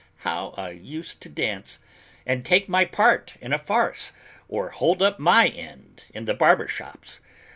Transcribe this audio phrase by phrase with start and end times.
[0.25, 1.77] How I used to dance!
[2.25, 4.13] And take my part in a farce,
[4.49, 7.21] or hold up my end in the barber shops!